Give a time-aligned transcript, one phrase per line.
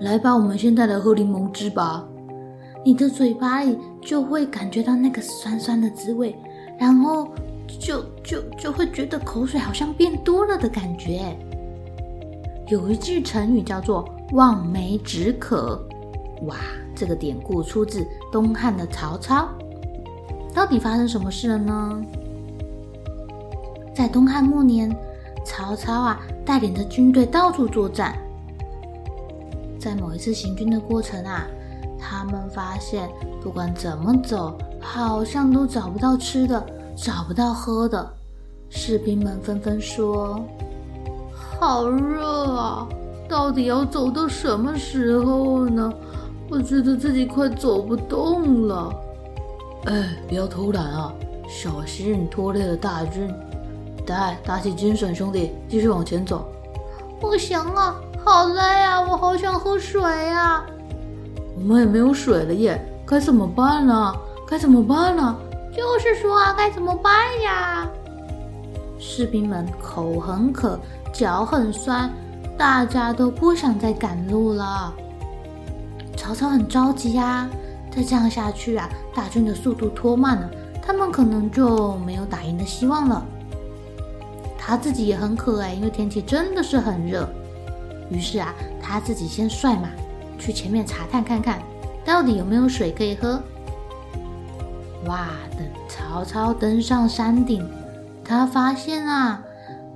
[0.00, 2.06] 来吧，我们现在来喝柠檬汁吧。
[2.82, 6.34] 你的嘴巴里就会感觉到那个酸酸的滋味，
[6.78, 7.28] 然后
[7.78, 11.36] 就就就会觉得口水好像变多了的感觉。
[12.68, 15.78] 有一句成语叫做“望梅止渴”，
[16.48, 16.56] 哇，
[16.94, 19.48] 这个典故出自东汉的曹操。
[20.54, 22.02] 到底发生什么事了呢？
[23.94, 24.90] 在东汉末年，
[25.44, 28.16] 曹操啊带领着军队到处作战。
[29.80, 31.46] 在某一次行军的过程啊，
[31.98, 33.08] 他们发现
[33.42, 36.62] 不管怎么走，好像都找不到吃的，
[36.94, 38.12] 找不到喝的。
[38.68, 40.38] 士兵们纷纷说
[41.58, 42.86] ：“好热啊！
[43.26, 45.92] 到底要走到什么时候呢？
[46.50, 48.94] 我觉得自己快走不动了。”
[49.86, 51.12] 哎，不要偷懒啊！
[51.48, 53.32] 小心拖累了大军。
[54.06, 56.44] 来，打起精神，兄弟，继续往前走。
[57.18, 57.96] 不行啊！
[58.24, 59.00] 好累啊！
[59.00, 60.64] 我好想喝水呀！
[61.56, 64.14] 我们也没有水了耶，该怎么办呢？
[64.48, 65.36] 该怎么办呢？
[65.74, 67.88] 就是说啊，该怎么办呀？
[68.98, 70.78] 士兵们口很渴，
[71.12, 72.10] 脚很酸，
[72.58, 74.92] 大家都不想再赶路了。
[76.16, 77.48] 曹操很着急呀，
[77.90, 80.50] 再这样下去啊，大军的速度拖慢了，
[80.82, 83.24] 他们可能就没有打赢的希望了。
[84.58, 87.28] 他自己也很渴哎，因为天气真的是很热。
[88.10, 89.88] 于是啊，他自己先率马
[90.38, 91.60] 去前面查探看看，
[92.04, 93.40] 到底有没有水可以喝。
[95.06, 95.28] 哇！
[95.56, 97.66] 等曹操登上山顶，
[98.24, 99.42] 他发现啊，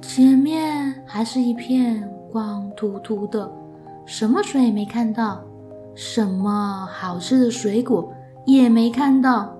[0.01, 3.51] 前面还是一片光秃秃的，
[4.07, 5.43] 什么水也没看到，
[5.95, 8.13] 什么好吃的水果
[8.47, 9.55] 也没看到。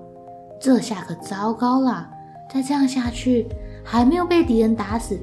[0.59, 2.09] 这下可糟糕了！
[2.51, 3.47] 再这样下去，
[3.83, 5.19] 还没有被敌人打死，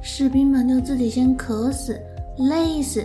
[0.00, 2.00] 士兵们就自己先渴死。
[2.48, 3.04] 累死，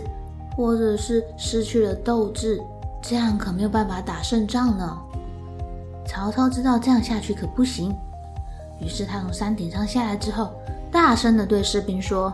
[0.56, 2.60] 或者是失去了斗志，
[3.02, 4.98] 这样可没有办法打胜仗呢。
[6.06, 7.94] 曹操知道这样下去可不行，
[8.80, 10.52] 于是他从山顶上下来之后，
[10.90, 12.32] 大声的对士兵说：“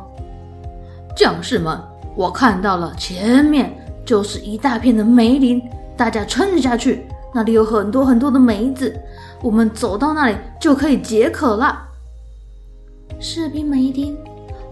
[1.17, 1.81] 将士们，
[2.15, 3.73] 我看到了，前面
[4.05, 5.63] 就是一大片的梅林，
[5.97, 8.95] 大家撑下去，那里有很多很多的梅子，
[9.43, 11.89] 我们走到那里就可以解渴了。”
[13.19, 14.17] 士兵们一听，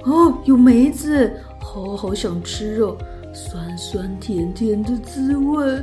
[0.04, 1.32] 哦，有梅子。
[1.72, 2.98] 好好想吃肉，
[3.32, 5.76] 酸酸甜甜的滋味，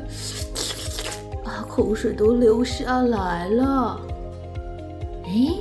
[1.46, 3.98] 啊，口水都流下来了。
[5.24, 5.56] 哎，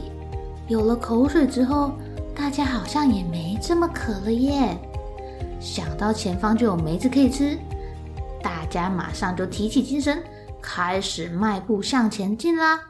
[0.67, 1.93] 有了口水之后，
[2.35, 4.77] 大家好像也没这么渴了耶。
[5.61, 7.57] 想到前方就有梅子可以吃，
[8.43, 10.21] 大家马上就提起精神，
[10.61, 12.81] 开始迈步向前进啦。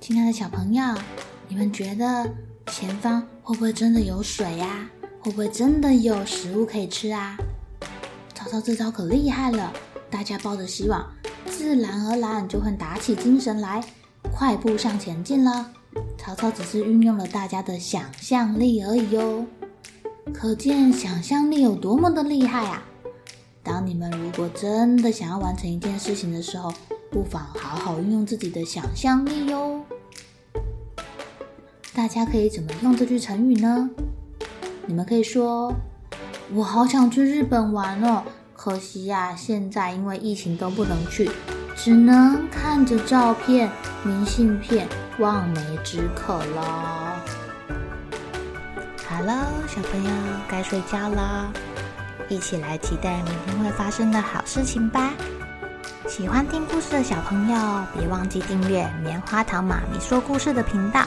[0.00, 0.82] 亲爱的小朋友，
[1.46, 2.28] 你们觉得？
[2.66, 4.88] 前方会不会真的有水呀？
[5.20, 7.36] 会不会真的有食物可以吃啊？
[8.34, 9.70] 曹操这招可厉害了，
[10.08, 11.06] 大家抱着希望，
[11.50, 13.84] 自然而然就会打起精神来，
[14.32, 15.70] 快步向前进了。
[16.16, 19.44] 曹操只是运用了大家的想象力而已哟，
[20.32, 22.82] 可见想象力有多么的厉害啊！
[23.62, 26.72] 当你们如果真的想要完成一件事情的时候，
[27.10, 29.84] 不妨好好运用自己的想象力哟。
[31.94, 33.88] 大家可以怎么用这句成语呢？
[34.84, 35.72] 你们可以说
[36.52, 41.30] ：“我好想去日本玩哦，可惜呀，现在因为疫情都不能去，
[41.76, 43.70] 只能看着照片、
[44.02, 44.88] 明信片，
[45.20, 47.22] 望梅止渴了。”
[49.06, 50.10] 好了，小朋友
[50.48, 51.52] 该睡觉了，
[52.28, 55.14] 一起来期待明天会发生的好事情吧。
[56.08, 57.56] 喜欢听故事的小朋友，
[57.96, 61.06] 别忘记订阅棉花糖妈咪说故事的频道。